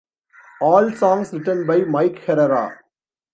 [0.61, 2.79] All songs written by Mike Herrera.